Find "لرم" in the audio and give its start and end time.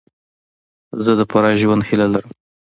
2.13-2.31